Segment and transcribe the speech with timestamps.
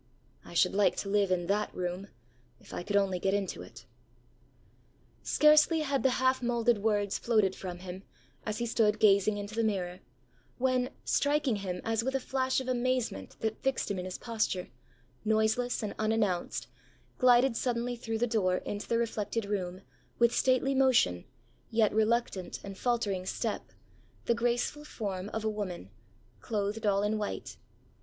[0.43, 2.07] I should like to live in that room
[2.59, 3.85] if I could only get into it.ã
[5.21, 8.01] Scarcely had the half moulded words floated from him,
[8.43, 9.99] as he stood gazing into the mirror,
[10.57, 14.69] when, striking him as with a flash of amazement that fixed him in his posture,
[15.23, 16.65] noiseless and unannounced,
[17.19, 19.83] glided suddenly through the door into the reflected room,
[20.17, 21.25] with stately motion,
[21.69, 23.71] yet reluctant and faltering step,
[24.25, 25.91] the graceful form of a woman,
[26.39, 27.57] clothed all in white.